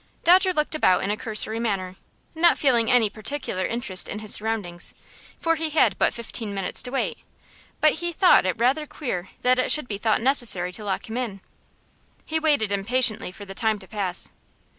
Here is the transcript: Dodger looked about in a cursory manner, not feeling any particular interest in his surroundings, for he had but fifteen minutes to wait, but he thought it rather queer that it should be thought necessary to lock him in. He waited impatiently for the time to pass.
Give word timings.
Dodger 0.23 0.51
looked 0.51 0.73
about 0.73 1.03
in 1.03 1.11
a 1.11 1.15
cursory 1.15 1.59
manner, 1.59 1.95
not 2.33 2.57
feeling 2.57 2.89
any 2.89 3.07
particular 3.07 3.67
interest 3.67 4.09
in 4.09 4.17
his 4.17 4.33
surroundings, 4.33 4.95
for 5.37 5.53
he 5.53 5.69
had 5.69 5.95
but 5.99 6.11
fifteen 6.11 6.55
minutes 6.55 6.81
to 6.81 6.89
wait, 6.89 7.19
but 7.81 7.93
he 8.01 8.11
thought 8.11 8.47
it 8.47 8.57
rather 8.57 8.87
queer 8.87 9.29
that 9.43 9.59
it 9.59 9.71
should 9.71 9.87
be 9.87 9.99
thought 9.99 10.19
necessary 10.19 10.71
to 10.71 10.83
lock 10.83 11.07
him 11.07 11.17
in. 11.17 11.39
He 12.25 12.39
waited 12.39 12.71
impatiently 12.71 13.31
for 13.31 13.45
the 13.45 13.53
time 13.53 13.77
to 13.77 13.87
pass. 13.87 14.31